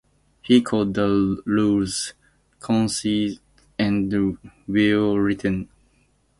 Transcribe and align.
He 0.41 0.63
called 0.63 0.95
the 0.95 1.43
rules 1.45 2.15
"concise 2.59 3.37
and 3.77 4.39
well-written". 4.67 5.69